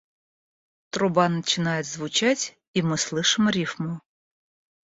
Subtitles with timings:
[0.89, 4.01] Труба начинает звучать и мы слышим рифму.